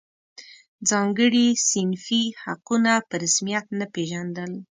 [0.89, 4.51] ځانګړي صنفي حقونه په رسمیت نه پېژندل.